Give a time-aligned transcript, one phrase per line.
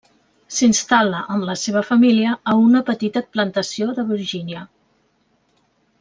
[0.59, 4.63] S'instal·la amb la seva família a una petita plantació de Virgínia.